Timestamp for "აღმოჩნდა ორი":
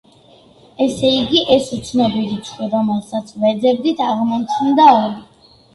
4.11-5.19